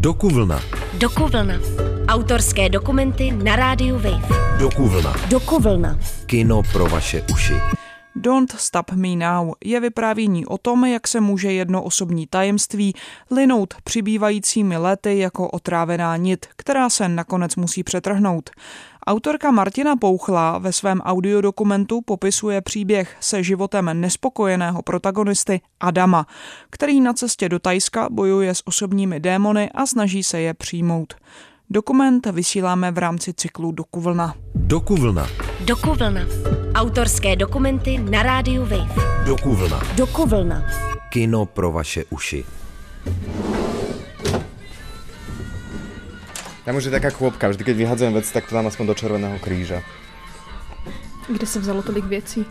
[0.00, 0.60] Dokuvlna.
[0.98, 1.54] Dokuvlna.
[2.08, 4.28] Autorské dokumenty na rádiu Wave.
[4.60, 5.14] Dokuvlna.
[5.28, 5.98] Dokuvlna.
[6.26, 7.79] Kino pro vaše uši.
[8.16, 12.94] Don't Stop Me Now je vyprávění o tom, jak se může jedno osobní tajemství
[13.30, 18.50] linout přibývajícími lety jako otrávená nit, která se nakonec musí přetrhnout.
[19.06, 26.26] Autorka Martina Pouchla ve svém audiodokumentu popisuje příběh se životem nespokojeného protagonisty Adama,
[26.70, 31.14] který na cestě do Tajska bojuje s osobními démony a snaží se je přijmout.
[31.70, 34.34] Dokument vysíláme v rámci cyklu Dokuvlna.
[34.54, 35.26] Dokuvlna.
[35.64, 36.20] Dokuvlna.
[36.74, 38.90] Autorské dokumenty na rádiu Wave.
[39.26, 39.78] Dokuvlna.
[39.94, 40.66] Dokuvlna.
[41.14, 42.44] Kino pro vaše uši.
[46.64, 49.38] Tam už je taká chłopka, vždy keď vyhadzujem vec, tak to dám aspoň do Červeného
[49.38, 49.82] kríža.
[51.30, 52.46] Kde se vzalo tolik věcí?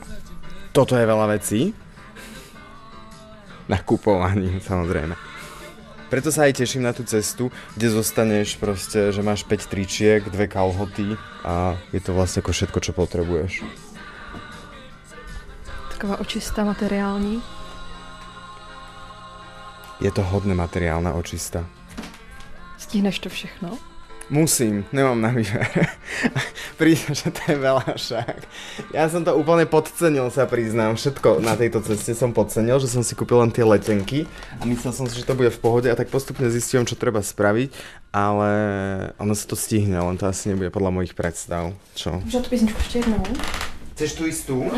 [0.72, 1.76] Toto je veľa vecí.
[3.68, 5.29] Nakupovaní, samozrejme.
[6.10, 10.50] Preto sa aj teším na tú cestu, kde zostaneš proste, že máš 5 tričiek, dve
[10.50, 11.14] kalhoty
[11.46, 13.62] a je to vlastne ako všetko, čo potrebuješ.
[15.94, 17.42] Taková očista materiální.
[20.02, 21.68] Je to hodné materiálna očista.
[22.80, 23.78] Stihneš to všechno?
[24.30, 25.66] Musím, nemám na výber.
[26.78, 28.38] Príde, že to je veľa však.
[28.94, 30.94] Ja som to úplne podcenil, sa priznám.
[30.94, 34.30] Všetko na tejto ceste som podcenil, že som si kúpil len tie letenky
[34.62, 37.26] a myslel som si, že to bude v pohode a tak postupne zistím, čo treba
[37.26, 37.74] spraviť,
[38.14, 38.52] ale
[39.18, 41.74] ono sa to stihne, len to asi nebude podľa mojich predstav.
[41.98, 42.22] Čo?
[42.22, 43.24] Můžu tu písničku ještě jednou?
[43.94, 44.72] Chceš tu istú?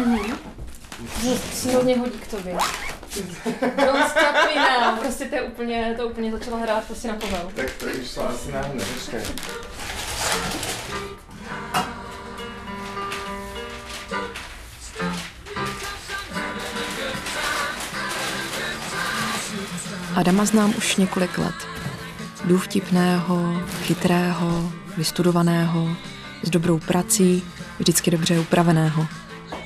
[1.23, 2.55] Že se hodně hodí k tobě.
[3.16, 5.00] Don't stop me now.
[5.00, 7.52] Prostě to je úplně, to úplně začala hrát prostě na povel.
[7.56, 9.22] Tak to išlo asi na hne, počkaj.
[20.16, 21.56] Adama znám už několik let.
[22.45, 25.89] Důvtipného, chytrého, vystudovaného,
[26.44, 27.44] s dobrou prací,
[27.80, 29.08] vždycky dobře upraveného.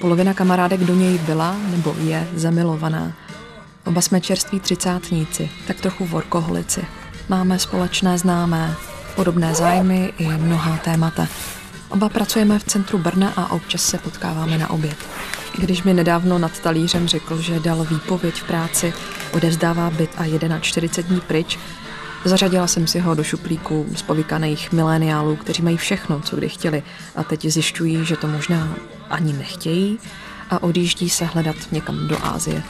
[0.01, 3.13] Polovina kamarádek do něj byla nebo je zamilovaná.
[3.85, 6.85] Oba jsme čerství třicátníci, tak trochu workoholici.
[7.29, 8.75] Máme společné známé,
[9.15, 11.27] podobné zájmy i mnohá témata.
[11.89, 14.97] Oba pracujeme v centru Brna a občas se potkáváme na oběd.
[15.57, 18.93] Když mi nedávno nad talířem řekl, že dal výpověď v práci,
[19.33, 21.59] odevzdává byt a 41 dní pryč,
[22.25, 26.83] zařadila jsem si ho do šuplíku z povykaných miléniálů, kteří mají všechno, co kdy chtěli
[27.15, 28.75] a teď zjišťují, že to možná
[29.09, 29.99] ani nechtějí
[30.49, 32.63] a odjíždí se hledat někam do Ázie.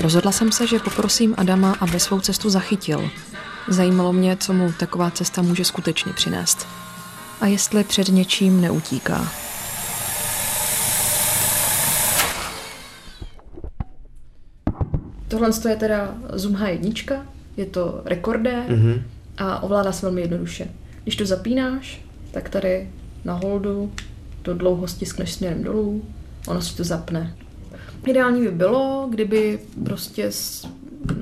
[0.00, 3.10] Rozhodla jsem se, že poprosím Adama, aby svou cestu zachytil.
[3.68, 6.66] Zajímalo mě, co mu taková cesta může skutečně přinést.
[7.40, 9.32] A jestli před něčím neutíká.
[15.28, 17.22] Tohle je teda Zoom H1,
[17.56, 19.02] je to rekordér Mhm.
[19.38, 20.68] a ovládá se velmi jednoduše.
[21.02, 22.00] Když to zapínáš,
[22.30, 22.90] tak tady
[23.24, 23.92] na holdu
[24.42, 26.04] to dlouho stiskneš směrem dolů,
[26.46, 27.34] ono si to zapne.
[28.06, 30.68] Ideální by bylo, kdyby prostě s,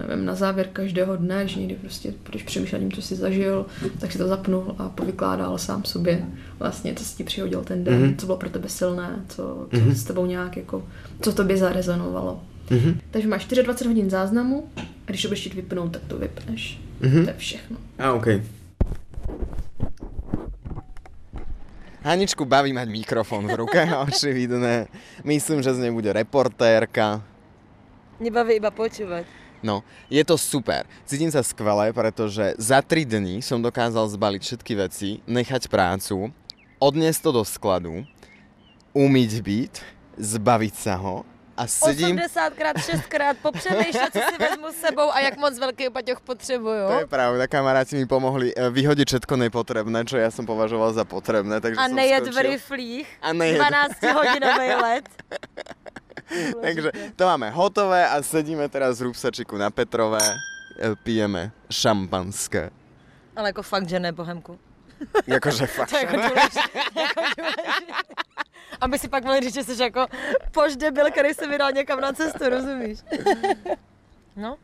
[0.08, 3.66] nevím, na závěr každého dne, že někdy prostě budeš přemýšlet tím, co jsi zažil,
[3.98, 6.24] tak si to zapnul a povykládal sám sobě
[6.58, 8.16] vlastně, co si ti přihodil ten den, Mhm.
[8.16, 9.94] co bylo pro tebe silné, co, co Mhm.
[9.94, 10.84] s tebou nějak jako,
[11.20, 12.42] co tobě zarezonovalo.
[12.70, 13.00] Mhm.
[13.10, 16.80] Takže máš 24 hodin záznamu a když to budeš chtít vypnout, tak to vypneš.
[17.00, 17.24] Mhm.
[17.24, 17.76] To je všechno.
[17.98, 18.26] A, OK.
[22.00, 23.77] Haničku baví mať mikrofón v ruke,
[24.09, 24.88] očividné.
[25.21, 27.21] Myslím, že z nej bude reportérka.
[28.16, 29.28] Nebaví iba počúvať.
[29.61, 30.89] No, je to super.
[31.05, 36.33] Cítim sa skvele, pretože za 3 dní som dokázal zbaliť všetky veci, nechať prácu,
[36.81, 38.09] odniesť to do skladu,
[38.97, 39.75] umyť byt,
[40.16, 41.28] zbaviť sa ho
[41.60, 42.16] a sedím...
[42.16, 46.21] 80 krát, 6 krát popřemýšlet, co si vezmu s sebou a jak moc velký paťoch
[46.21, 46.88] potřebuju.
[46.88, 51.04] To je pravda, kamaráti mi pomohli eh, vyhodiť všetko nepotrebné, čo ja som považoval za
[51.04, 51.60] potrebné.
[51.60, 53.09] Takže A som nejet v riflích.
[53.21, 53.60] A nejet.
[53.60, 55.06] 12 hodinový let.
[56.62, 62.71] Takže to máme hotové a sedíme teraz v Rúbsačiku na Petrové, e, pijeme šampanské.
[63.37, 64.59] Ale jako fakt, že ne, Bohemku.
[65.26, 65.91] Jakože fakt.
[65.91, 66.60] To je jako důležité.
[67.00, 67.92] jako důležité.
[68.80, 70.06] Aby si pak mohli říct, že jsi jako
[70.52, 72.98] poždebil, který se vydal někam na cestu, rozumíš?
[74.36, 74.56] No,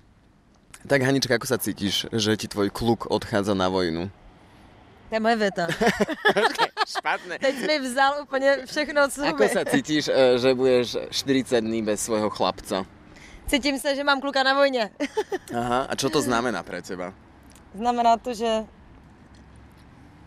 [0.87, 4.07] Tak Hanička, ako sa cítiš, že ti tvoj kluk odchádza na vojnu?
[5.09, 5.67] to je moje věta.
[6.99, 7.39] Špatné.
[7.39, 9.49] Teď mi vzal úplně všechno, co Ako mi.
[9.51, 12.87] sa cítiš, e, že budeš 40 dní bez svojho chlapca?
[13.51, 14.91] Cítím se, že mám kluka na vojně.
[15.59, 17.11] Aha, a čo to znamená pre teba?
[17.75, 18.63] Znamená to, že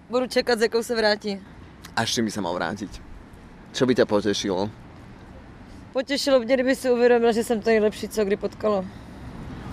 [0.09, 1.41] budu čekat, s jakou se vrátí.
[1.95, 3.01] A s čím by sa mal vrátiť?
[3.73, 4.69] Čo by ťa potešilo?
[5.94, 8.85] Potěšilo mě, kdyby si uvědomil, že jsem to nejlepší, co kdy potkalo.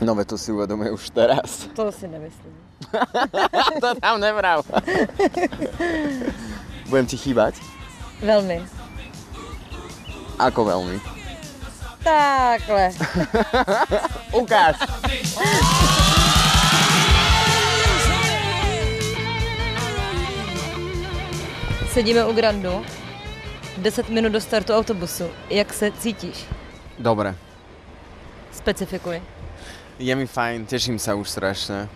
[0.01, 1.69] No ve to si uvedomuje už teraz.
[1.77, 2.55] To si nemyslím.
[3.81, 4.65] to tam nevrav.
[6.89, 7.55] Budem ti chýbať?
[8.21, 8.63] Velmi.
[10.39, 11.01] Ako veľmi?
[12.05, 12.93] Takhle.
[14.41, 14.77] Ukáž.
[21.97, 22.85] Sedíme u Grandu.
[23.77, 25.25] 10 minut do startu autobusu.
[25.51, 26.45] Jak se cítíš?
[26.99, 27.35] Dobre.
[28.53, 29.23] Specifikuj.
[29.99, 31.89] Je mi fajn, teším sa už strašne.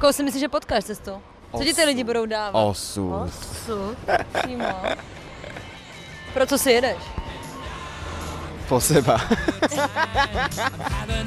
[0.00, 1.20] Koho si myslíš, že potkáš cestou?
[1.52, 2.56] Co ti ty lidi budou dávat?
[2.56, 3.28] Osud.
[3.28, 3.96] Osud.
[4.40, 4.72] Přímo.
[6.34, 7.02] Pro co si jedeš?
[8.68, 9.20] Po seba.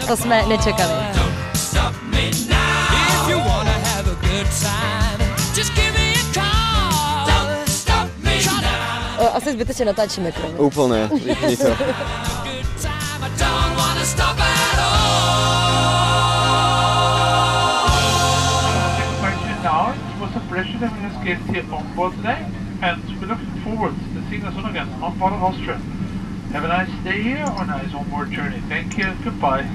[0.08, 0.94] To jsme nečekali.
[3.06, 5.22] If you wanna have a good time,
[5.54, 5.97] just give
[9.20, 10.58] asi zbytečně natáčíme kromě.
[10.60, 11.68] Úplne, vypni to.
[11.68, 14.98] I don't wanna stop at all.
[19.20, 19.94] Question now.
[19.94, 22.46] It was a pleasure having us guests here on board today,
[22.82, 25.80] and we're looking forward to seeing us on again on board of Austria.
[26.54, 28.62] Have a nice day here or a nice onboard journey.
[28.70, 29.14] Thank you.
[29.24, 29.66] Goodbye.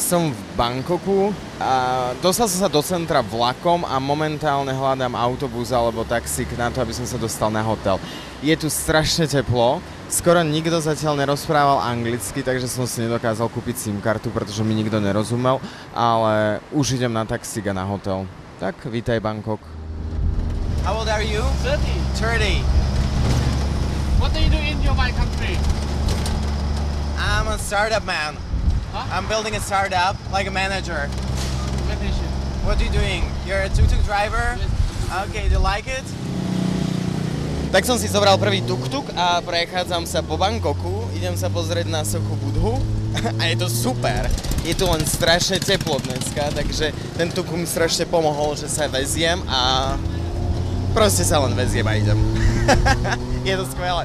[0.00, 1.30] Som v Bangkoku
[1.60, 6.82] a dostal som sa do centra vlakom a momentálne hľadám autobus alebo taxík na to,
[6.82, 8.00] aby som sa dostal na hotel.
[8.42, 9.78] Je tu strašne teplo,
[10.10, 14.98] skoro nikto zatiaľ nerozprával anglicky, takže som si nedokázal kúpiť SIM kartu, pretože mi nikto
[14.98, 15.62] nerozumel,
[15.94, 18.26] ale už idem na taxík a na hotel.
[18.58, 19.62] Tak, vítaj Bangkok.
[20.82, 21.44] How old are you?
[21.62, 21.78] 30.
[22.18, 22.66] 30.
[24.18, 25.54] What do you do in your my country?
[27.20, 28.49] I'm a startup man.
[28.94, 31.06] I'm building a startup like a manager.
[32.66, 33.22] What are you doing?
[33.46, 34.58] You're a tuk-tuk driver?
[35.26, 36.02] Okay, do you like it?
[37.70, 42.02] Tak som si zobral prvý tuk-tuk a prechádzam sa po Bangkoku, idem sa pozrieť na
[42.02, 42.82] sochu Budhu
[43.38, 44.26] a je to super.
[44.66, 49.38] Je tu len strašne teplo dneska, takže ten tuk mi strašne pomohol, že sa veziem
[49.46, 49.94] a
[50.90, 52.18] proste sa len veziem a idem.
[53.46, 54.02] je to skvelé.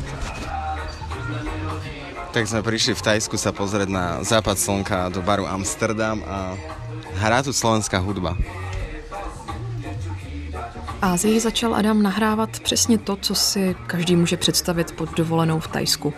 [2.36, 6.60] Tak sme prišli v Tajsku sa pozrieť na západ slnka do baru Amsterdam a
[7.16, 8.36] hrá tu slovenská hudba.
[11.00, 16.14] Ázii začal Adam nahrávat přesně to, co si každý může představit pod dovolenou v Tajsku.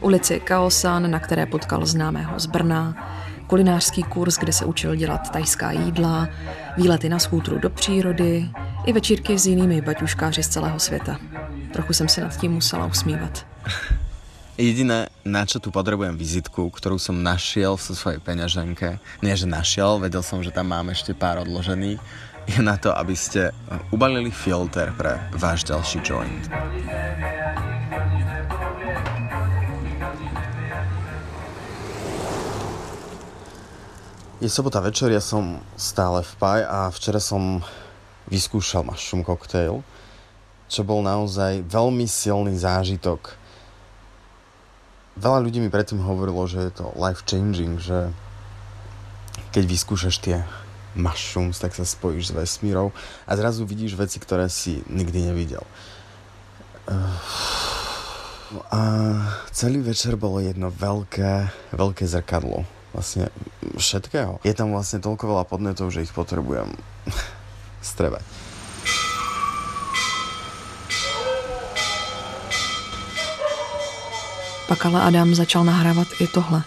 [0.00, 2.94] Ulici Kaosan, na které potkal známého z Brna,
[3.46, 6.28] kulinářský kurz, kde se učil dělat tajská jídla,
[6.76, 8.50] výlety na skútru do přírody
[8.86, 11.18] i večírky s jinými baťuškáři z celého světa.
[11.72, 13.46] Trochu jsem se nad tím musela usmívat.
[14.56, 20.00] Jediné, na čo tu potrebujem vizitku, ktorú som našiel v svojej peňaženke, nie že našiel,
[20.00, 22.00] vedel som, že tam mám ešte pár odložených,
[22.48, 23.52] je na to, aby ste
[23.92, 26.48] ubalili filter pre váš ďalší joint.
[34.40, 37.60] Je sobota večer, ja som stále v PAJ a včera som
[38.32, 39.84] vyskúšal mushroom cocktail,
[40.72, 43.44] čo bol naozaj veľmi silný zážitok.
[45.16, 48.12] Veľa ľudí mi predtým hovorilo, že je to life changing, že
[49.56, 50.44] keď vyskúšaš tie
[50.92, 52.92] mushrooms, tak sa spojíš s vesmírou
[53.24, 55.64] a zrazu vidíš veci, ktoré si nikdy nevidel.
[58.52, 58.80] No a
[59.50, 62.68] celý večer bolo jedno veľké, veľké zrkadlo.
[62.94, 63.28] Vlastne
[63.76, 64.40] všetkého.
[64.40, 66.70] Je tam vlastne toľko veľa podnetov, že ich potrebujem
[67.92, 68.45] strebať.
[74.66, 76.62] Pak ale Adam začal nahrávat i tohle.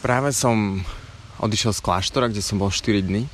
[0.00, 0.82] Práve som
[1.38, 3.30] odišiel z kláštora, kde som bol 4 dny.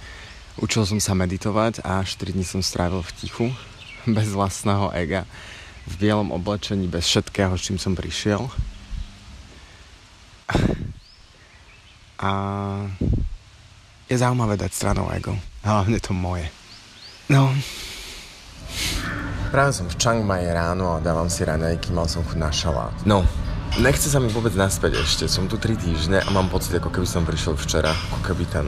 [0.56, 3.46] Učil som sa meditovať a 4 dní som strávil v tichu,
[4.16, 5.28] bez vlastného ega,
[5.84, 8.48] v bielom oblečení, bez všetkého, s čím som prišiel.
[12.16, 12.32] A
[14.08, 15.36] je zaujímavé dať stranou ego.
[15.60, 16.48] Hlavne to moje.
[17.28, 17.52] No.
[19.52, 22.96] Práve som v Chiang Mai ráno a dávam si raňajky, mal som chuť na šalát.
[23.04, 23.20] No,
[23.76, 25.28] nechce sa mi vôbec naspäť ešte.
[25.28, 27.92] Som tu 3 týždne a mám pocit, ako keby som prišiel včera.
[27.92, 28.64] Ako keby ten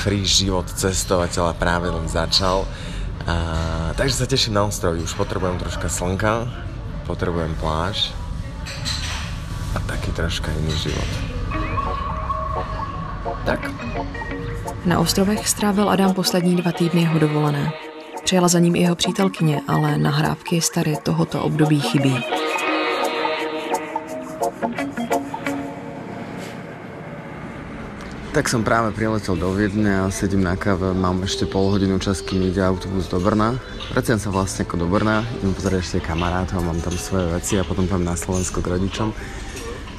[0.00, 2.64] free život cestovateľa práve len začal.
[3.28, 5.04] A, takže sa teším na ostrovy.
[5.04, 6.48] Už potrebujem troška slnka,
[7.04, 8.16] potrebujem pláž
[9.76, 11.08] a taký troška iný život.
[13.44, 13.60] Tak.
[14.88, 17.72] Na ostrovech strávil Adam poslední dva týdny jeho dovolené.
[18.24, 22.24] Přijela za ním i jeho přítelkyně, ale nahrávky staré tohoto období chybí.
[28.30, 32.22] Tak som práve priletel do Viedne a sedím na káve, mám ešte pol hodinu čas,
[32.22, 33.58] kým ide autobus do Brna.
[33.90, 37.66] Vraciam sa vlastne ako do Brna, idem pozrieť ešte kamarátov, mám tam svoje veci a
[37.66, 39.10] potom pôjdem na Slovensko k rodičom.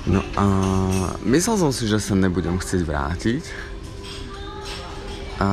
[0.07, 0.45] No a
[1.27, 3.43] myslel som si, že sa nebudem chcieť vrátiť.
[5.43, 5.50] A,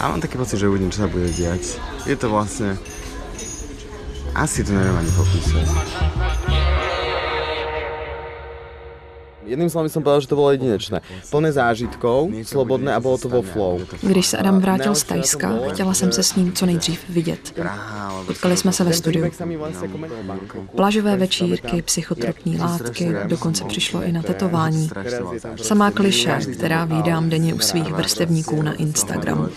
[0.00, 1.76] a mám taký pocit, že uvidím, čo sa bude diať.
[2.08, 2.80] Je to vlastne...
[4.32, 5.68] Asi to neviem ani popísať.
[9.44, 11.00] Jedným slovom som povedal, že to bolo jedinečné.
[11.30, 13.80] Plné zážitkov, slobodné a bylo to vo flow.
[14.02, 17.60] Když se Adam vrátil z Tajska, chtěla jsem se s ním co nejdřív vidět.
[18.26, 19.30] Potkali jsme se ve studiu.
[20.76, 24.88] Plážové večírky, psychotropní látky, dokonce přišlo i na tetování.
[25.62, 29.48] Samá kliše, která vídám denně u svých vrstevníků na Instagramu.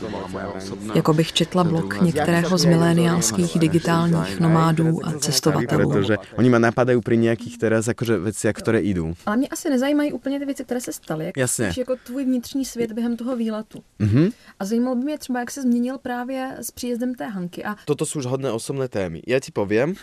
[0.93, 5.91] Jako bych četla blog některého z miléniálských digitálních nomádů a cestovatelů.
[5.91, 9.13] Protože oni ma napadajú pri nejakých teraz akože veciach, ktoré idú.
[9.25, 11.25] Ale mě asi nezajímají úplně ty věci, které se staly.
[11.25, 11.69] Jak, Jasně.
[11.77, 13.83] jako tvůj vnitřní svět během toho výletu.
[13.99, 14.33] Mhm.
[14.59, 17.61] A zajímalo by mě třeba, jak se změnil právě s příjezdem té Hanky.
[17.63, 19.21] A Toto sú už hodné osobné témy.
[19.29, 19.93] Ja ti poviem,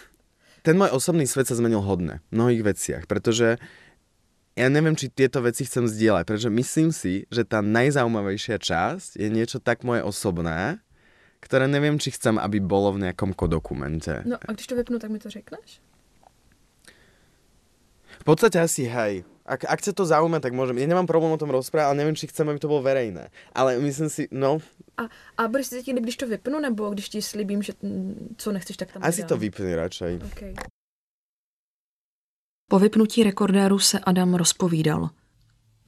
[0.62, 3.60] ten môj osobný svet sa zmenil hodne v mnohých veciach, pretože
[4.54, 9.28] ja neviem, či tieto veci chcem zdieľať, pretože myslím si, že tá najzaujímavejšia časť je
[9.28, 10.78] niečo tak moje osobné,
[11.42, 14.22] ktoré neviem, či chcem, aby bolo v nejakom kodokumente.
[14.24, 15.82] no a když to vypnu, tak mi to řekneš?
[18.22, 19.26] V podstate asi hej.
[19.44, 20.80] Ak, ak sa to zaujíma, tak môžem.
[20.80, 23.28] Ja nemám problém o tom rozprávať, ale neviem, či chcem, aby to bolo verejné.
[23.52, 24.64] Ale myslím si, no,
[24.96, 28.52] A, a budeš si cítit, když to vypnu, nebo když ti slíbím, že mm, co
[28.52, 29.28] nechceš, tak tam asi nedám?
[29.28, 30.20] to vypni radšej.
[30.32, 30.54] Okay.
[32.70, 35.10] Po vypnutí rekordéru se Adam rozpovídal.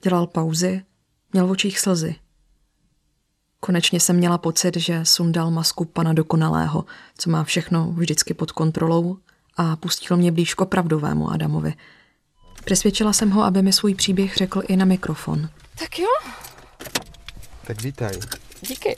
[0.03, 0.85] Dělal pauzy,
[1.33, 2.15] měl v očích slzy.
[3.61, 6.85] Konečně jsem měla pocit, že sundal masku pana dokonalého,
[7.19, 9.19] co má všechno vždycky pod kontrolou
[9.57, 11.75] a pustil mě blíž k opravdovému Adamovi.
[12.71, 15.49] Přesvědčila jsem ho, aby mi svůj příběh řekl i na mikrofon.
[15.79, 16.09] Tak jo,
[17.67, 18.13] Tak vítaj.
[18.69, 18.97] díky.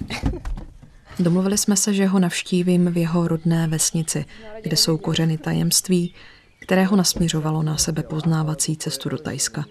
[1.18, 4.24] Domluvili jsme se, že ho navštívím v jeho rodné vesnici,
[4.62, 6.14] kde jsou kořeny tajemství,
[6.58, 9.64] které ho nasměřovalo na sebe poznávací cestu do Tajska.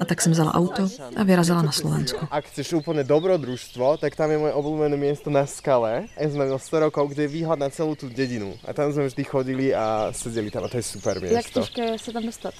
[0.00, 2.28] A tak jsem vzala auto a vyrazila na Slovensko.
[2.30, 6.06] Ak chceš úplne dobrodružstvo, tak tam je moje obľúbené miesto na skale.
[6.14, 8.54] Ja sme mal 100 rokov, kde je výhľad na celú tú dedinu.
[8.62, 11.60] A tam sme vždy chodili a sedeli tam a to je super Jak miesto.
[11.66, 12.54] těžké je se tam dostat?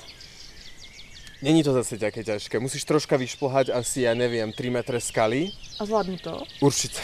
[1.42, 2.59] Není to zase také ťažké.
[2.59, 5.54] Musíš troška vyšplhať asi, ja neviem, 3 metre skaly.
[5.78, 6.42] A zvládnu to?
[6.59, 6.99] Určite.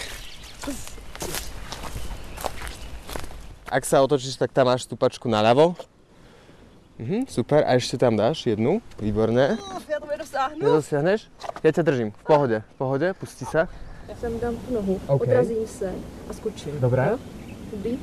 [3.70, 5.78] Ak sa otočíš, tak tam máš stupačku naľavo.
[6.98, 9.58] Mhm, super, a ešte tam dáš jednu, výborne.
[9.90, 10.62] Já to nedosáhnu.
[10.62, 11.30] Nedosiahneš?
[11.62, 13.70] Ja ťa držím, v pohode, v pohode, pusti sa.
[14.08, 15.22] Já sem dám nohu, OK.
[15.22, 15.94] odrazím se
[16.30, 16.80] a skočím.
[16.80, 17.18] Dobré.
[17.70, 17.98] Dobrý.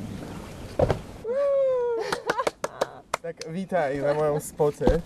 [3.20, 5.02] Tak vítaj na mojom spote.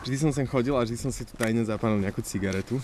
[0.00, 2.80] Vždy som sem chodil a vždy som si tu tajne zapálil nejakú cigaretu.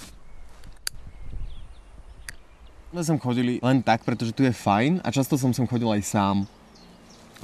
[2.92, 6.04] My som chodili len tak, pretože tu je fajn a často som sem chodil aj
[6.04, 6.36] sám.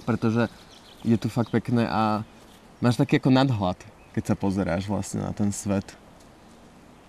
[0.05, 0.49] Pretože
[1.05, 2.25] je tu fakt pekné a
[2.81, 3.77] máš taký ako nadhľad,
[4.17, 5.85] keď sa pozeráš vlastne na ten svet.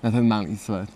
[0.04, 0.92] Na ten malý svet.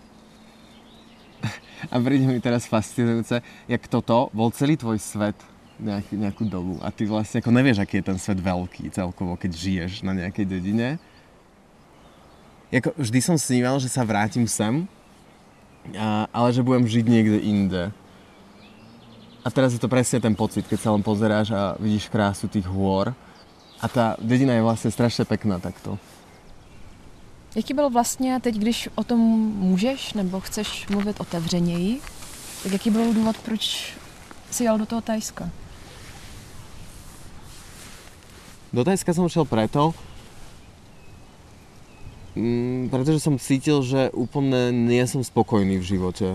[1.92, 5.38] A príde mi teraz fascinujúce, jak toto bol celý tvoj svet
[5.78, 9.50] nejaký, nejakú dobu a ty vlastne ako nevieš, aký je ten svet veľký celkovo, keď
[9.54, 10.98] žiješ na nejakej dedine.
[12.68, 14.84] Jako, vždy som sníval, že sa vrátim sem,
[15.96, 17.82] a, ale že budem žiť niekde inde.
[19.40, 22.68] A teraz je to presne ten pocit, keď sa len pozeráš a vidíš krásu tých
[22.68, 23.16] hôr.
[23.80, 25.96] A tá dedina je vlastne strašne pekná takto.
[27.56, 29.20] Jaký byl vlastně teď, když o tom
[29.56, 32.00] můžeš nebo chceš mluvit otevřeněji,
[32.62, 33.94] tak jaký byl důvod, proč
[34.50, 35.50] si jel do toho Tajska?
[38.72, 39.96] Do Tajska som šiel preto,
[42.38, 46.26] mm, pretože som cítil, že úplne nie som spokojný v živote.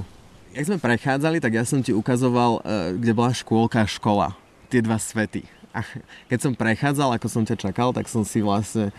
[0.53, 4.35] Jak sme prechádzali, tak ja som ti ukazoval, e, kde bola škôlka a škola.
[4.67, 5.47] Tie dva svety.
[5.73, 5.81] A
[6.29, 8.93] keď som prechádzal, ako som ťa čakal, tak som si vlastne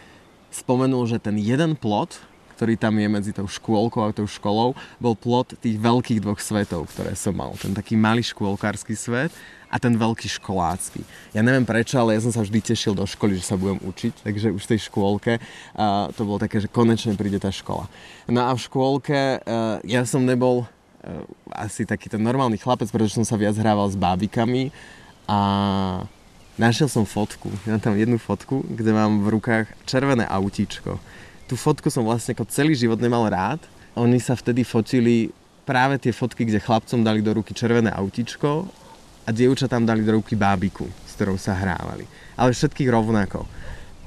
[0.51, 2.19] spomenul, že ten jeden plot,
[2.55, 6.89] ktorý tam je medzi tou škôlkou a tou školou, bol plot tých veľkých dvoch svetov,
[6.95, 7.53] ktoré som mal.
[7.59, 9.35] Ten taký malý škôlkársky svet
[9.75, 11.03] a ten veľký školácky.
[11.35, 14.23] Ja neviem prečo, ale ja som sa vždy tešil do školy, že sa budem učiť,
[14.23, 17.91] takže už v tej škôlke uh, to bolo také, že konečne príde tá škola.
[18.31, 20.69] No a v škôlke uh, ja som nebol uh,
[21.51, 24.71] asi taký ten normálny chlapec, pretože som sa viac hrával s bábikami
[25.27, 25.39] a
[26.55, 27.51] našiel som fotku.
[27.67, 31.03] Mám tam jednu fotku, kde mám v rukách červené autíčko.
[31.45, 33.61] Tú fotku som vlastne ako celý život nemal rád.
[33.93, 35.29] Oni sa vtedy fotili
[35.69, 38.69] práve tie fotky, kde chlapcom dali do ruky červené autíčko
[39.25, 42.09] a dievča tam dali do ruky bábiku, s ktorou sa hrávali.
[42.37, 43.45] Ale všetkých rovnako.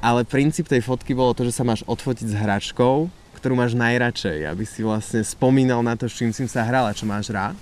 [0.02, 4.46] Ale princíp tej fotky bolo to, že sa máš odfotiť s hračkou, ktorú máš najradšej,
[4.50, 7.58] aby si vlastne spomínal na to, s čím si sa hral a čo máš rád.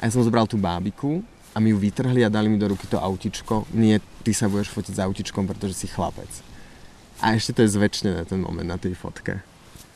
[0.00, 2.84] A ja som zobral tú bábiku a mi ju vytrhli a dali mi do ruky
[2.84, 3.64] to autičko.
[3.72, 6.28] Nie, ty sa budeš fotiť s autičkom, pretože si chlapec.
[7.24, 9.40] A ešte to je zväčšnené ten moment na tej fotke.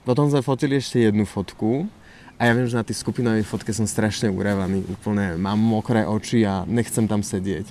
[0.08, 1.84] Potom sme fotili ešte jednu fotku
[2.40, 6.48] a ja viem, že na tej skupinovej fotke som strašne urevaný, úplne mám mokré oči
[6.48, 7.68] a nechcem tam sedieť.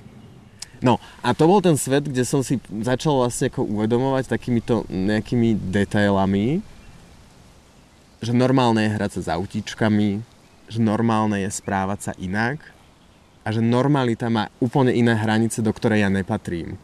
[0.79, 5.57] No a to bol ten svet, kde som si začal vlastne ako uvedomovať takýmito nejakými
[5.73, 6.63] detailami,
[8.23, 10.23] že normálne je hrať sa s autíčkami,
[10.69, 12.61] že normálne je správať sa inak
[13.43, 16.77] a že normalita má úplne iné hranice, do ktorej ja nepatrím.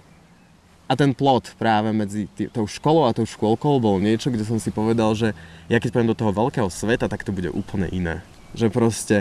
[0.85, 4.61] A ten plot práve medzi tý, tou školou a tou škôlkou bol niečo, kde som
[4.61, 5.33] si povedal, že
[5.65, 8.21] ja keď pôjdem do toho veľkého sveta, tak to bude úplne iné.
[8.53, 9.15] Že proste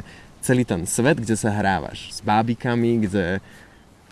[0.44, 3.40] celý ten svet, kde sa hrávaš s bábikami, kde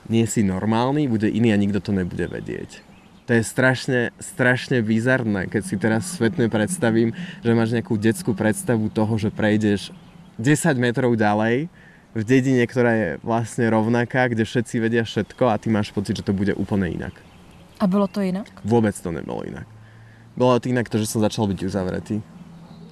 [0.08, 2.80] nie si normálny, bude iný a nikto to nebude vedieť.
[3.28, 8.90] To je strašne, strašne bizarné, keď si teraz svetne predstavím, že máš nejakú detskú predstavu
[8.90, 9.94] toho, že prejdeš
[10.40, 11.70] 10 metrov ďalej
[12.12, 16.26] v dedine, ktorá je vlastne rovnaká, kde všetci vedia všetko a ty máš pocit, že
[16.26, 17.14] to bude úplne inak.
[17.82, 18.46] A bylo to jinak?
[18.62, 19.66] Vôbec to nebolo inak.
[20.38, 22.22] Bolo to inak to, že som začal byť uzavretý.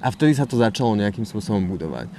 [0.03, 2.11] A vtedy sa to začalo nejakým spôsobom budovať.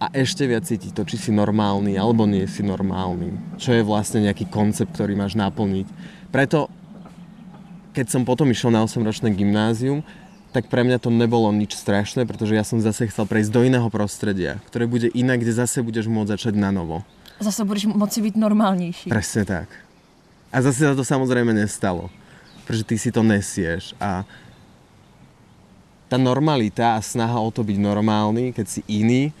[0.00, 3.60] A ešte viac cítiť to, či si normálny alebo nie si normálny.
[3.60, 5.86] Čo je vlastne nejaký koncept, ktorý máš naplniť.
[6.32, 6.72] Preto,
[7.92, 10.00] keď som potom išiel na 8-ročné gymnázium,
[10.56, 13.86] tak pre mňa to nebolo nič strašné, pretože ja som zase chcel prejsť do iného
[13.92, 17.04] prostredia, ktoré bude iné, kde zase budeš môcť začať na novo.
[17.42, 19.10] Zase budeš moci byť normálnější.
[19.10, 19.83] Presne tak.
[20.54, 22.06] A zase sa to samozrejme nestalo.
[22.62, 24.22] Pretože ty si to nesieš a
[26.06, 29.34] tá normalita a snaha o to byť normálny, keď si iný,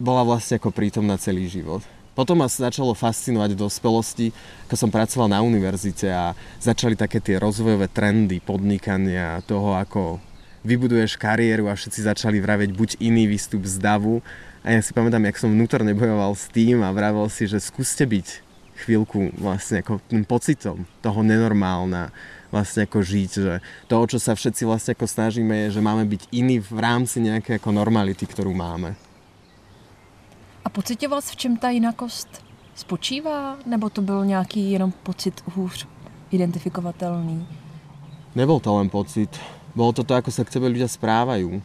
[0.00, 1.84] bola vlastne ako prítomná celý život.
[2.16, 4.26] Potom ma začalo fascinovať v dospelosti,
[4.64, 10.16] keď som pracoval na univerzite a začali také tie rozvojové trendy podnikania, toho ako
[10.64, 14.24] vybuduješ kariéru a všetci začali vraveť buď iný výstup z davu.
[14.64, 18.08] A ja si pamätám, jak som vnútorne bojoval s tým a vravel si, že skúste
[18.08, 18.45] byť
[18.84, 22.12] chvíľku vlastne ako tým pocitom toho nenormálna
[22.52, 23.54] vlastne ako žiť, že
[23.90, 27.18] to, o čo sa všetci vlastne ako snažíme je, že máme byť iní v rámci
[27.20, 28.94] nejakej ako normality, ktorú máme.
[30.64, 32.42] A pocitoval jsi, v čem ta jinakost
[32.74, 33.58] spočívá?
[33.66, 35.86] Nebo to byl nějaký jenom pocit hůř
[36.30, 37.46] identifikovatelný?
[38.34, 39.32] Nebol to len pocit.
[39.72, 41.60] Bolo to to, ako sa k tebe ľudia správajú.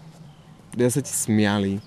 [0.71, 1.83] Ľudia sa ti smiali.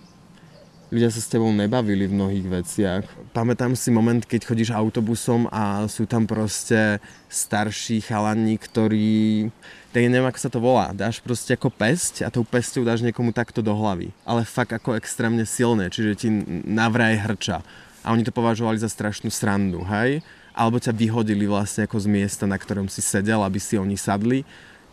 [0.92, 3.02] Ľudia sa s tebou nebavili v mnohých veciach.
[3.32, 7.00] Pamätám si moment, keď chodíš autobusom a sú tam proste
[7.32, 9.48] starší chalani, ktorí...
[9.94, 10.90] Tak neviem, ako sa to volá.
[10.92, 14.12] Dáš proste ako pesť a tou pesťou dáš niekomu takto do hlavy.
[14.26, 16.28] Ale fakt ako extrémne silné, čiže ti
[16.66, 17.62] navraj hrča.
[18.04, 20.20] A oni to považovali za strašnú srandu, hej?
[20.52, 24.44] Alebo ťa vyhodili vlastne ako z miesta, na ktorom si sedel, aby si oni sadli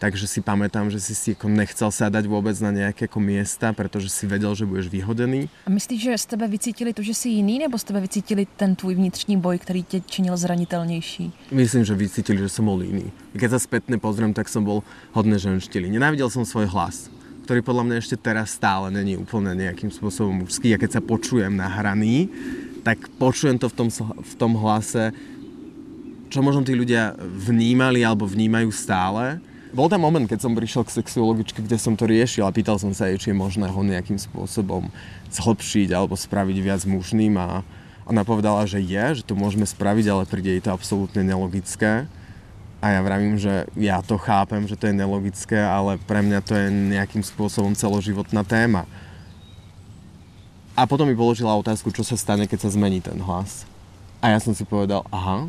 [0.02, 4.10] takže si pamätám, že si si ako nechcel sadať vôbec na nejaké ako miesta, pretože
[4.10, 5.46] si vedel, že budeš vyhodený.
[5.46, 8.74] A myslíš, že z tebe vycítili to, že jsi jiný, nebo z tebe vycítili ten
[8.76, 11.54] tvůj vnitřní boj, který tě činil zranitelnější?
[11.54, 13.14] Myslím, že vycítili, že som bol iný.
[13.38, 14.82] Keď sa spätne pozriem, tak som bol
[15.14, 15.88] hodne ženštili.
[15.88, 17.08] Nenávidel som svoj hlas,
[17.46, 20.74] ktorý podľa mňa ešte teraz stále není úplne nejakým spôsobom mužský.
[20.74, 22.28] A keď sa počujem nahraný,
[22.82, 25.14] tak počujem to v tom, v tom hlase,
[26.34, 29.40] čo možno tí ľudia vnímali alebo vnímajú stále,
[29.72, 32.92] bol tam moment, keď som prišiel k sexuologičke, kde som to riešil a pýtal som
[32.92, 34.92] sa jej, či je možné ho nejakým spôsobom
[35.32, 37.64] zhlbšiť alebo spraviť viac mužným a
[38.04, 42.10] ona povedala, že je, že to môžeme spraviť, ale príde jej to absolútne nelogické.
[42.82, 46.58] A ja vravím, že ja to chápem, že to je nelogické, ale pre mňa to
[46.58, 48.90] je nejakým spôsobom celoživotná téma.
[50.76, 53.70] A potom mi položila otázku, čo sa stane, keď sa zmení ten hlas.
[54.18, 55.46] A ja som si povedal, aha,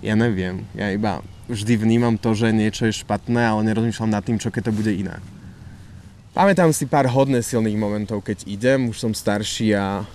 [0.00, 4.36] ja neviem, ja iba vždy vnímam to, že niečo je špatné, ale nerozmýšľam nad tým,
[4.36, 5.18] čo keď to bude iné.
[6.36, 10.06] Pamätám si pár hodne silných momentov, keď idem, už som starší a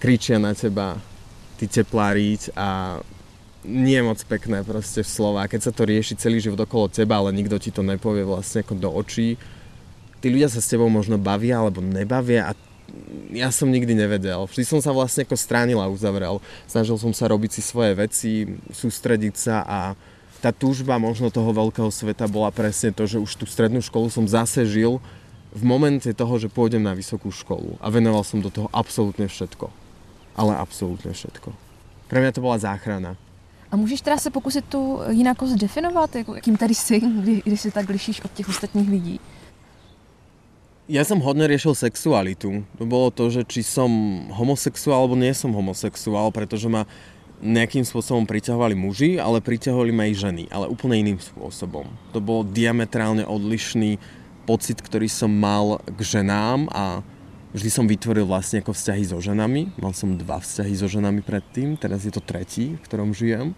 [0.00, 0.96] kričia na teba
[1.60, 2.98] ty tepláriť a
[3.68, 5.44] nie je moc pekné proste slova.
[5.44, 8.80] Keď sa to rieši celý život okolo teba, ale nikto ti to nepovie vlastne ako
[8.80, 9.36] do očí.
[10.24, 12.52] Tí ľudia sa s tebou možno bavia alebo nebavia a
[13.30, 14.48] ja som nikdy nevedel.
[14.48, 16.40] Vždy som sa vlastne ako stránil a uzavrel.
[16.66, 19.78] Snažil som sa robiť si svoje veci, sústrediť sa a
[20.40, 24.24] tá túžba možno toho veľkého sveta bola presne to, že už tú strednú školu som
[24.24, 24.98] zase žil
[25.52, 29.68] v momente toho, že pôjdem na vysokú školu a venoval som do toho absolútne všetko.
[30.34, 31.52] Ale absolútne všetko.
[32.08, 33.20] Pre mňa to bola záchrana.
[33.70, 37.70] A můžeš teda se pokusit tu jinakost definovat, jako, jakým tady jsi, kdy, když se
[37.70, 39.20] tak lišíš od těch ostatních lidí?
[40.90, 42.66] Ja som hodne riešil sexualitu.
[42.74, 43.86] To bolo to, že či som
[44.34, 46.82] homosexuál alebo nie som homosexuál, pretože ma
[47.40, 51.88] nejakým spôsobom priťahovali muži, ale priťahovali ma aj ženy, ale úplne iným spôsobom.
[52.12, 53.96] To bol diametrálne odlišný
[54.44, 57.00] pocit, ktorý som mal k ženám a
[57.56, 59.72] vždy som vytvoril vlastne ako vzťahy so ženami.
[59.80, 63.56] Mal som dva vzťahy so ženami predtým, teraz je to tretí, v ktorom žijem.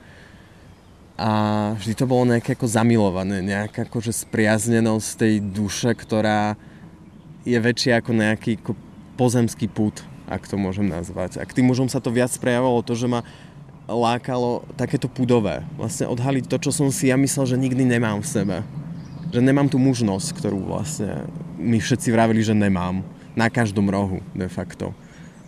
[1.18, 1.30] A
[1.76, 6.56] vždy to bolo nejaké ako zamilované, nejaká akože spriaznenosť tej duše, ktorá
[7.42, 8.72] je väčšia ako nejaký ako
[9.18, 11.36] pozemský put, ak to môžem nazvať.
[11.38, 13.20] A k tým mužom sa to viac prejavovalo to, že ma
[13.92, 15.62] lákalo takéto pudové.
[15.76, 18.57] Vlastne odhaliť to, čo som si ja myslel, že nikdy nemám v sebe.
[19.33, 21.28] Že nemám tú mužnosť, ktorú vlastne
[21.61, 23.05] my všetci vravili, že nemám.
[23.33, 24.92] Na každom rohu, de facto.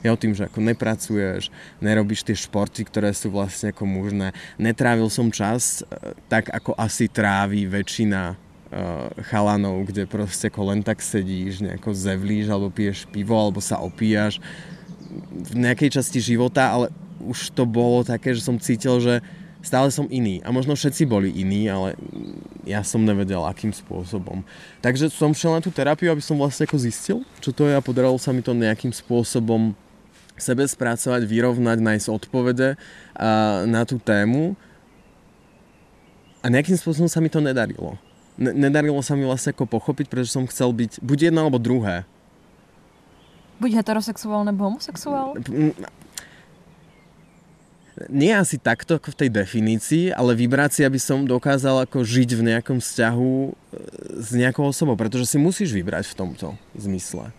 [0.01, 1.49] Je o tým, že ako nepracuješ,
[1.81, 4.37] nerobíš tie športy, ktoré sú vlastne ako mužné.
[4.61, 8.37] Netrávil som čas e, tak, ako asi trávi väčšina
[8.75, 13.81] uh, chalanov, kde proste ako len tak sedíš, nejako zevlíš, alebo piješ pivo, alebo sa
[13.81, 14.41] opíjaš
[15.31, 16.87] v nejakej časti života, ale
[17.25, 19.25] už to bolo také, že som cítil, že
[19.65, 20.45] stále som iný.
[20.45, 21.97] A možno všetci boli iní, ale
[22.69, 24.45] ja som nevedel, akým spôsobom.
[24.85, 27.81] Takže som šiel na tú terapiu, aby som vlastne ako zistil, čo to je a
[27.81, 29.73] podarilo sa mi to nejakým spôsobom
[30.37, 32.77] sebe spracovať, vyrovnať, nájsť odpovede
[33.65, 34.53] na tú tému.
[36.45, 37.97] A nejakým spôsobom sa mi to nedarilo.
[38.37, 42.05] Nedarilo sa mi vlastne ako pochopiť, pretože som chcel byť buď jedno alebo druhé.
[43.63, 45.39] Buď heterosexuál nebo homosexuál?
[48.11, 52.31] Nie asi takto ako v tej definícii, ale vybrať si, aby som dokázal ako žiť
[52.35, 53.51] v nejakom vzťahu e,
[54.19, 57.31] s nejakou osobou, pretože si musíš vybrať v tomto zmysle.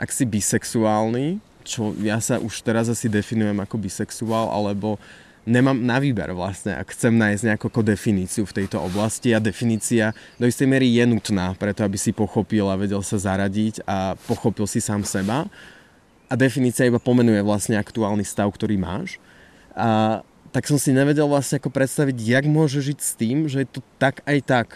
[0.00, 1.36] Ak si bisexuálny,
[1.68, 4.96] čo ja sa už teraz asi definujem ako bisexuál, alebo
[5.44, 10.48] nemám na výber vlastne, ak chcem nájsť nejakú definíciu v tejto oblasti a definícia do
[10.48, 14.80] istej miery je nutná, preto aby si pochopil a vedel sa zaradiť a pochopil si
[14.80, 15.44] sám seba.
[16.30, 19.20] A definícia iba pomenuje vlastne aktuálny stav, ktorý máš
[19.74, 23.68] a tak som si nevedel vlastne ako predstaviť, jak môže žiť s tým, že je
[23.78, 24.68] to tak aj tak.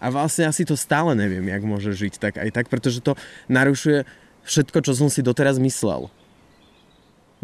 [0.00, 3.16] A vlastne asi to stále neviem, jak môže žiť tak aj tak, pretože to
[3.48, 4.04] narušuje
[4.44, 6.12] všetko, čo som si doteraz myslel.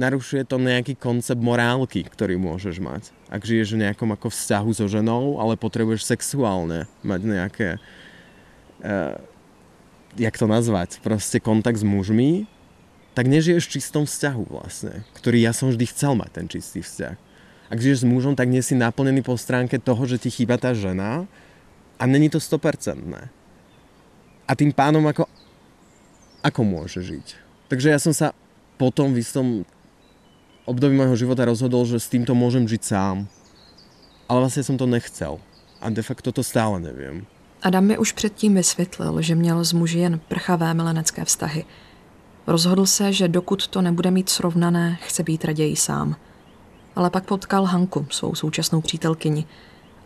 [0.01, 3.13] Narušuje to nejaký koncept morálky, ktorý môžeš mať.
[3.29, 7.69] Ak žiješ v nejakom ako vzťahu so ženou, ale potrebuješ sexuálne mať nejaké...
[8.81, 9.21] Uh,
[10.17, 11.01] jak to nazvať?
[11.05, 12.49] Proste kontakt s mužmi,
[13.15, 17.17] tak nežiješ v čistom vzťahu vlastne, ktorý ja som vždy chcel mať, ten čistý vzťah.
[17.71, 20.75] Ak žiješ s mužom, tak nie si naplnený po stránke toho, že ti chýba tá
[20.75, 21.27] žena
[21.99, 22.99] a není to 100%.
[24.47, 25.31] A tým pánom ako,
[26.43, 27.27] ako môže žiť.
[27.71, 28.35] Takže ja som sa
[28.75, 29.47] potom v istom
[30.67, 33.31] období môjho života rozhodol, že s týmto môžem žiť sám.
[34.27, 35.39] Ale vlastne som to nechcel.
[35.79, 37.27] A de facto to stále neviem.
[37.63, 41.65] Adam mi už předtím vysvětlil, že měl s muži jen prchavé milenecké vztahy–
[42.51, 46.17] Rozhodl se, že dokud to nebude mít srovnané, chce být raději sám.
[46.97, 49.47] Ale pak potkal Hanku, svou současnou přítelkyni,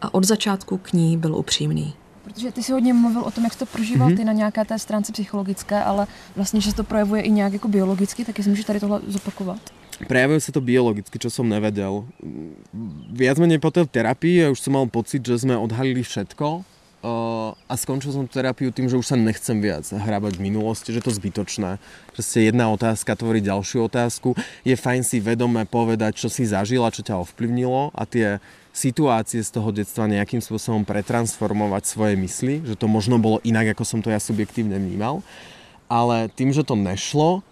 [0.03, 1.95] a od začátku k ní byl upřímný.
[2.25, 4.17] Protože ty si hodně mluvil o tom, jak jsi to prožíval mm-hmm.
[4.17, 7.69] ty na nějaké té stránce psychologické, ale vlastně, že se to projevuje i nějak jako
[7.69, 9.61] biologicky, tak jestli můžeš tady tohle zopakovat.
[9.95, 12.03] Prejavuje sa to biologicky, čo som nevedel.
[13.15, 16.67] Viac menej po tej terapii ja už som mal pocit, že sme odhalili všetko,
[17.05, 21.13] a skončil som terapiu tým, že už sa nechcem viac hrábať v minulosti, že to
[21.13, 21.77] je zbytočné.
[22.17, 24.33] Proste jedna otázka tvorí ďalšiu otázku.
[24.65, 28.41] Je fajn si vedome povedať, čo si zažila, čo ťa ovplyvnilo a tie
[28.73, 33.85] situácie z toho detstva nejakým spôsobom pretransformovať svoje mysli, že to možno bolo inak, ako
[33.87, 35.21] som to ja subjektívne vnímal.
[35.87, 37.45] Ale tým, že to nešlo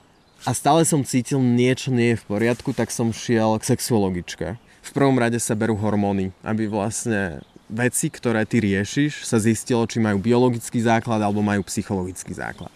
[0.43, 4.59] a stále som cítil niečo nie je v poriadku, tak som šiel k sexuologičke.
[4.83, 7.39] V prvom rade sa berú hormóny, aby vlastne
[7.73, 12.71] veci, ktoré ty riešiš, sa zistilo, či majú biologický základ alebo majú psychologický základ.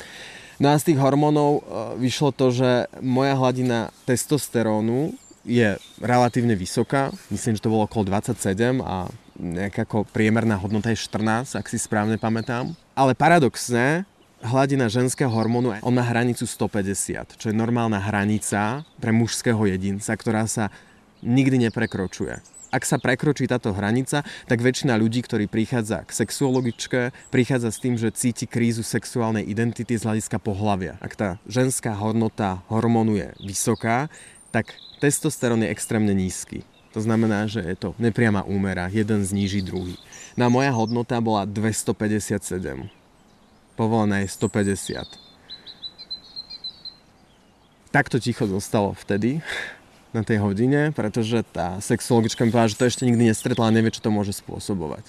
[0.57, 1.63] No a z tých hormónov e,
[2.01, 5.13] vyšlo to, že moja hladina testosterónu
[5.45, 9.07] je relatívne vysoká, myslím, že to bolo okolo 27 a
[9.37, 12.73] nejaká priemerná hodnota je 14, ak si správne pamätám.
[12.97, 14.09] Ale paradoxne,
[14.41, 20.49] hladina ženského hormónu, on má hranicu 150, čo je normálna hranica pre mužského jedinca, ktorá
[20.49, 20.73] sa
[21.21, 27.73] nikdy neprekročuje ak sa prekročí táto hranica, tak väčšina ľudí, ktorí prichádza k sexuologičke, prichádza
[27.73, 31.01] s tým, že cíti krízu sexuálnej identity z hľadiska pohlavia.
[31.01, 34.13] Ak tá ženská hodnota hormónu je vysoká,
[34.53, 36.69] tak testosterón je extrémne nízky.
[36.93, 39.97] To znamená, že je to nepriama úmera, jeden zníži druhý.
[40.37, 42.53] No moja hodnota bola 257.
[43.77, 45.05] Povolená je 150.
[47.93, 49.41] Takto ticho zostalo vtedy
[50.17, 53.93] na tej hodine, pretože tá sexologička mi povedala, že to ešte nikdy nestretla a nevie,
[53.93, 55.05] čo to môže spôsobovať.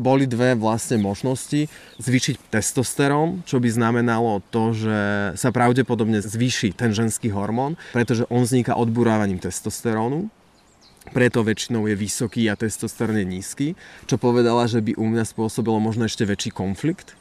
[0.00, 1.66] boli dve vlastne možnosti.
[2.00, 4.98] Zvýšiť testosterón, čo by znamenalo to, že
[5.36, 10.32] sa pravdepodobne zvýši ten ženský hormón, pretože on vzniká odburávaním testosterónu.
[11.10, 13.66] Preto väčšinou je vysoký a testosterón je nízky,
[14.04, 17.16] čo povedala, že by u mňa spôsobilo možno ešte väčší konflikt.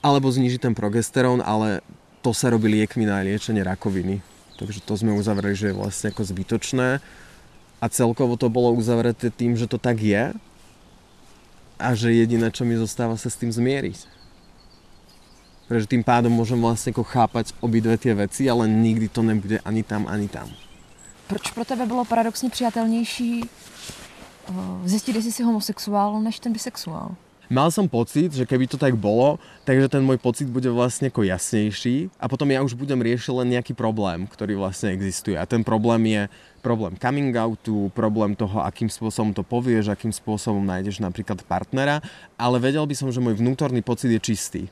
[0.00, 1.84] Alebo znižiť ten progesterón, ale
[2.20, 4.29] to sa robí liekmi na liečenie rakoviny.
[4.60, 7.00] Takže to sme uzavreli, že je vlastne ako zbytočné.
[7.80, 10.36] A celkovo to bolo uzavreté tým, že to tak je
[11.80, 14.04] a že jediné, čo mi zostáva sa s tým zmieriť.
[15.64, 19.80] Pretože tým pádom môžem vlastne ako chápať obidve tie veci, ale nikdy to nebude ani
[19.80, 20.52] tam, ani tam.
[21.24, 24.52] Proč pro tebe bylo paradoxně přijatelnější eh,
[24.84, 27.16] zjistit, jestli jsi homosexuál, než ten bisexuál?
[27.50, 29.34] Mal som pocit, že keby to tak bolo,
[29.66, 33.58] takže ten môj pocit bude vlastne ako jasnejší a potom ja už budem riešiť len
[33.58, 35.34] nejaký problém, ktorý vlastne existuje.
[35.34, 36.22] A ten problém je
[36.62, 41.98] problém coming outu, problém toho, akým spôsobom to povieš, akým spôsobom nájdeš napríklad partnera,
[42.38, 44.62] ale vedel by som, že môj vnútorný pocit je čistý.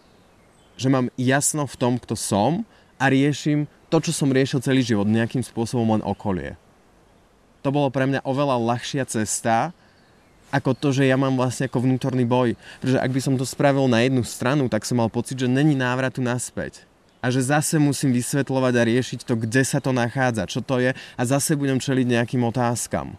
[0.78, 2.62] Že mám jasno v tom, kto som
[2.94, 6.54] a riešim to, čo som riešil celý život, nejakým spôsobom len okolie.
[7.66, 9.74] To bolo pre mňa oveľa ľahšia cesta,
[10.48, 12.56] ako to, že ja mám vlastne ako vnútorný boj.
[12.80, 15.76] Pretože ak by som to spravil na jednu stranu, tak som mal pocit, že není
[15.76, 16.88] návratu naspäť.
[17.18, 20.94] A že zase musím vysvetľovať a riešiť to, kde sa to nachádza, čo to je
[20.94, 23.18] a zase budem čeliť nejakým otázkam.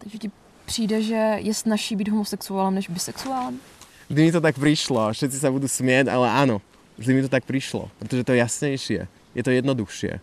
[0.00, 0.28] Takže ti
[0.66, 3.60] přijde, že je snažší být homosexuálem než bisexuálem?
[4.08, 6.62] Vždy mi to tak prišlo, všetci sa budú smieť, ale áno,
[6.94, 9.00] vždy mi to tak prišlo, pretože to je jasnejšie,
[9.34, 10.22] je to jednoduchšie.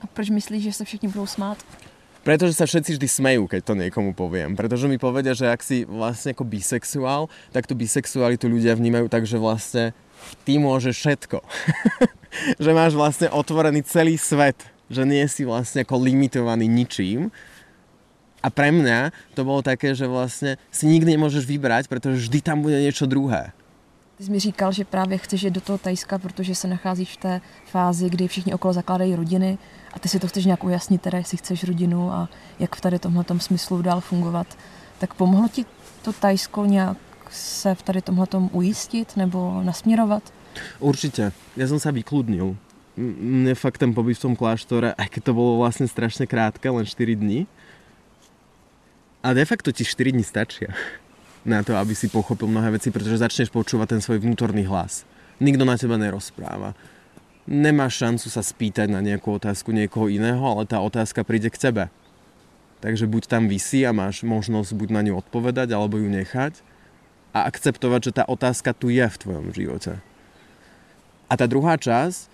[0.00, 1.58] A proč myslíš, že se všichni budou smát?
[2.24, 4.56] Pretože sa všetci vždy smejú, keď to niekomu poviem.
[4.56, 9.28] Pretože mi povedia, že ak si vlastne ako bisexuál, tak tú bisexualitu ľudia vnímajú tak,
[9.28, 9.92] že vlastne
[10.48, 11.38] ty môžeš všetko.
[12.64, 14.56] že máš vlastne otvorený celý svet.
[14.88, 17.28] Že nie si vlastne ako limitovaný ničím.
[18.40, 22.64] A pre mňa to bolo také, že vlastne si nikdy nemôžeš vybrať, pretože vždy tam
[22.64, 23.52] bude niečo druhé.
[24.16, 27.16] Ty jsi mi říkal, že právě chceš jít do toho Tajska, protože se nacházíš v
[27.16, 29.58] té fázi, kdy všichni okolo zakládají rodiny
[29.94, 32.28] a ty si to chceš nějak ujasnit, teda jestli chceš rodinu a
[32.58, 34.46] jak v tady tomhle smyslu dál fungovat.
[34.98, 35.64] Tak pomohlo ti
[36.02, 36.98] to Tajsko nějak
[37.30, 40.22] se v tady tomhle ujistit nebo nasměrovat?
[40.78, 41.34] Určite.
[41.58, 42.54] Ja som sa vykludnil.
[42.94, 46.86] Mne fakt ten pobyt v tom kláštore, aj keď to bolo vlastne strašne krátke, len
[46.86, 47.50] 4 dní,
[49.24, 50.70] a de facto ti 4 dní stačia
[51.42, 55.02] na to, aby si pochopil mnohé veci, pretože začneš počúvať ten svoj vnútorný hlas.
[55.42, 56.78] Nikto na teba nerozpráva.
[57.44, 61.84] Nemáš šancu sa spýtať na nejakú otázku niekoho iného, ale tá otázka príde k tebe.
[62.80, 66.64] Takže buď tam vysí a máš možnosť buď na ňu odpovedať, alebo ju nechať
[67.36, 70.00] a akceptovať, že tá otázka tu je v tvojom živote.
[71.28, 72.32] A tá druhá časť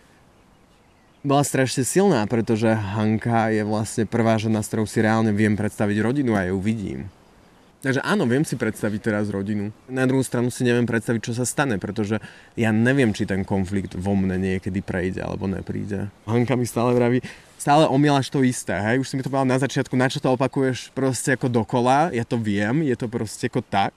[1.27, 5.97] bola strašne silná, pretože Hanka je vlastne prvá žena, s ktorou si reálne viem predstaviť
[6.01, 7.11] rodinu a ju vidím.
[7.81, 9.73] Takže áno, viem si predstaviť teraz rodinu.
[9.89, 12.21] Na druhú stranu si neviem predstaviť, čo sa stane, pretože
[12.53, 16.13] ja neviem, či ten konflikt vo mne niekedy prejde alebo nepríde.
[16.29, 17.25] Hanka mi stále vraví,
[17.57, 19.01] stále omielaš to isté, hej?
[19.01, 22.25] Už si mi to povedal na začiatku, na čo to opakuješ proste ako dokola, ja
[22.29, 23.93] to viem, je to proste ako tak.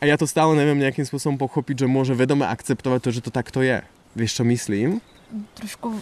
[0.00, 3.32] A ja to stále neviem nejakým spôsobom pochopiť, že môže vedome akceptovať to, že to
[3.32, 3.80] takto je.
[4.12, 5.00] Vieš, čo myslím?
[5.56, 6.00] Trošku eh,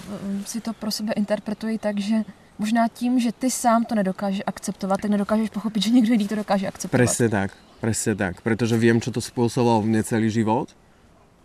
[0.50, 2.26] si to pro sebe interpretuji tak, že
[2.58, 6.36] možná tím, že ty sám to nedokážeš akceptovat, tak nedokážeš pochopit, že někdo jiný to
[6.36, 6.98] dokáže akceptovat.
[6.98, 8.42] Presne tak, presne tak.
[8.42, 10.74] Pretože viem, čo to spôsobovalo v mne celý život.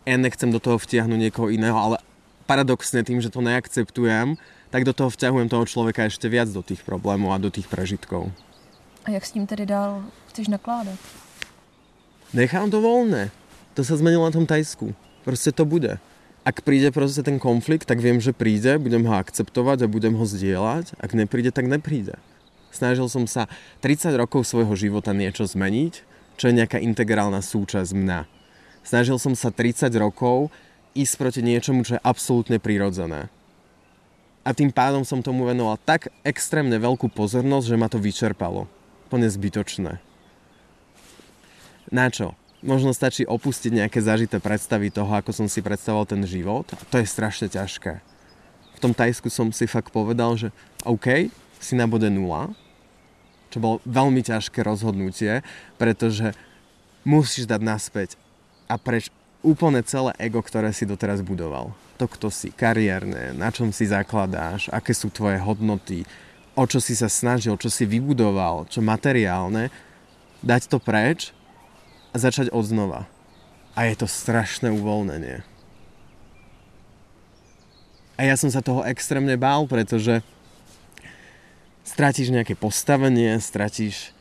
[0.04, 1.96] Ja nechcem do toho vtiahnuť niekoho iného, ale
[2.44, 4.36] paradoxne tým, že to neakceptujem,
[4.68, 8.34] tak do toho vťahujem toho človeka ešte viac do tých problémov a do tých prežitkov.
[9.08, 11.00] A jak s tím tedy dál chceš nakládat?
[12.34, 13.32] Nechám to voľné.
[13.78, 14.92] To sa zmenilo na tom Tajsku.
[15.24, 16.02] Proste to bude.
[16.44, 20.26] Ak príde proste ten konflikt, tak viem, že príde, budem ho akceptovať a budem ho
[20.28, 21.00] zdieľať.
[21.00, 22.20] Ak nepríde, tak nepríde.
[22.68, 23.48] Snažil som sa
[23.80, 25.94] 30 rokov svojho života niečo zmeniť,
[26.36, 28.20] čo je nejaká integrálna súčasť mňa.
[28.84, 30.52] Snažil som sa 30 rokov
[30.92, 33.32] ísť proti niečomu, čo je absolútne prirodzené.
[34.44, 38.68] A tým pádom som tomu venoval tak extrémne veľkú pozornosť, že ma to vyčerpalo.
[39.08, 40.04] Plne zbytočné.
[41.88, 42.36] Na čo?
[42.64, 46.64] Možno stačí opustiť nejaké zažité predstavy toho, ako som si predstavoval ten život.
[46.72, 48.00] A to je strašne ťažké.
[48.74, 50.48] V tom Tajsku som si fakt povedal, že
[50.88, 51.28] OK,
[51.60, 52.56] si na bode nula,
[53.52, 55.44] čo bolo veľmi ťažké rozhodnutie,
[55.76, 56.32] pretože
[57.04, 58.10] musíš dať naspäť
[58.72, 59.12] a preč
[59.44, 61.76] úplne celé ego, ktoré si doteraz budoval.
[62.00, 66.08] To, kto si, kariérne, na čom si zakladáš, aké sú tvoje hodnoty,
[66.56, 69.68] o čo si sa snažil, čo si vybudoval, čo materiálne,
[70.42, 71.36] dať to preč
[72.14, 73.10] a začať od znova.
[73.74, 75.42] A je to strašné uvoľnenie.
[78.14, 80.22] A ja som sa toho extrémne bál, pretože
[81.82, 84.14] stratíš nejaké postavenie, stratíš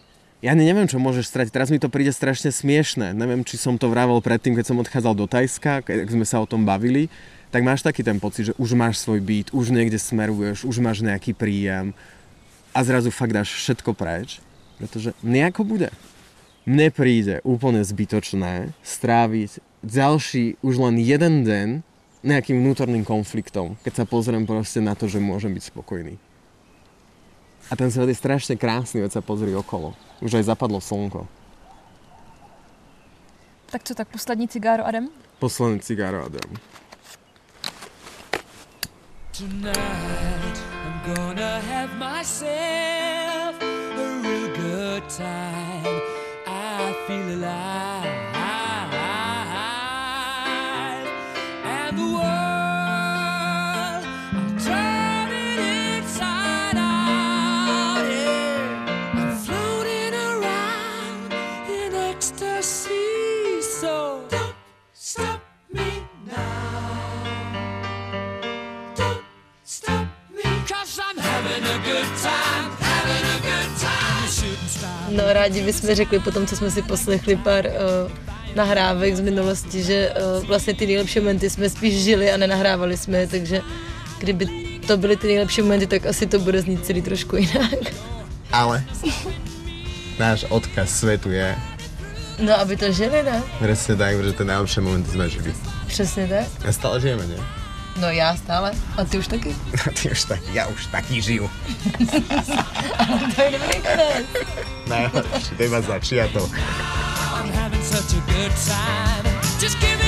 [0.43, 1.55] ja neviem, čo môžeš stratiť.
[1.55, 3.15] Teraz mi to príde strašne smiešne.
[3.15, 6.51] Neviem, či som to vravel predtým, keď som odchádzal do Tajska, keď sme sa o
[6.51, 7.07] tom bavili.
[7.55, 10.99] Tak máš taký ten pocit, že už máš svoj byt, už niekde smeruješ, už máš
[11.07, 11.95] nejaký príjem
[12.75, 14.43] a zrazu fakt dáš všetko preč,
[14.83, 15.93] pretože nejako bude.
[16.63, 21.69] Mne príde úplne zbytočné stráviť ďalší už len jeden deň
[22.23, 26.15] nejakým vnútorným konfliktom, keď sa pozriem proste na to, že môžem byť spokojný.
[27.67, 29.99] A ten svet je strašne krásny, veď sa pozri okolo.
[30.23, 31.27] Už aj zapadlo slnko.
[33.75, 35.11] Tak co, tak poslední cigáro, Adem?
[35.43, 36.47] Posledný cigáro, Adam.
[39.35, 45.72] Tonight I'm gonna have myself a real good time.
[47.07, 48.32] Feel alive.
[75.13, 78.13] No rádi bychom řekli po tom, co jsme si poslechli pár uh,
[78.57, 83.19] nahrávek z minulosti, že uh, vlastně ty nejlepší momenty jsme spíš žili a nenahrávali jsme
[83.19, 83.61] je, takže
[84.19, 84.47] kdyby
[84.87, 87.79] to byly ty nejlepší momenty, tak asi to bude znít celý trošku jinak.
[88.53, 88.85] Ale
[90.19, 91.57] náš odkaz svetu je
[92.41, 93.43] No, aby to žili, ne?
[93.61, 95.53] presne tak, že tie najlepšie momenty sme žili.
[95.87, 96.49] Přesně tak.
[96.69, 97.39] A stále žijeme, nie?
[98.01, 98.73] No já stále.
[98.97, 99.57] A ty už taky.
[100.03, 101.51] Ty už tak, ja už taký žiju.
[103.37, 104.27] to je dobrý konec.
[104.89, 106.51] Najlepšie, to iba začiatok.
[107.33, 109.25] I'm having such a good time.
[109.61, 110.02] Just give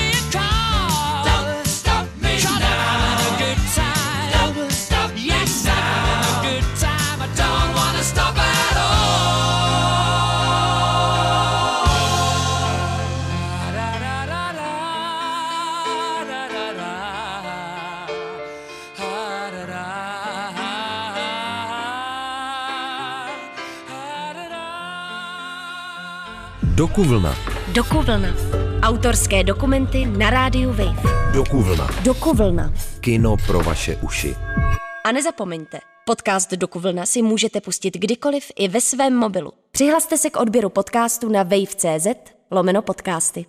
[26.85, 27.35] Dokuvlna.
[27.73, 28.29] Dokuvlna.
[28.81, 31.01] Autorské dokumenty na rádiu Wave.
[31.33, 31.89] Dokuvlna.
[32.03, 32.73] Dokuvlna.
[32.99, 34.35] Kino pro vaše uši.
[35.05, 39.51] A nezapomeňte, podcast Dokuvlna si můžete pustit kdykoliv i ve svém mobilu.
[39.71, 42.07] Přihlaste se k odběru podcastu na wave.cz
[42.51, 43.45] lomeno podcasty.